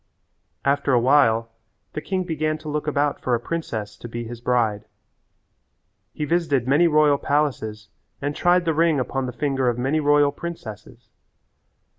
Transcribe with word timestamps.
After 0.65 0.93
a 0.93 0.99
while 0.99 1.51
the 1.93 2.01
king 2.01 2.23
began 2.23 2.57
to 2.57 2.67
look 2.69 2.87
about 2.87 3.21
for 3.21 3.35
a 3.35 3.39
princess 3.39 3.95
to 3.97 4.07
be 4.09 4.23
his 4.23 4.41
bride. 4.41 4.85
He 6.15 6.25
visited 6.25 6.67
many 6.67 6.87
royal 6.87 7.19
palaces 7.19 7.87
and 8.19 8.35
tried 8.35 8.65
the 8.65 8.73
ring 8.73 8.99
upon 8.99 9.27
the 9.27 9.31
finger 9.31 9.69
of 9.69 9.77
many 9.77 9.99
royal 9.99 10.31
princesses. 10.31 11.11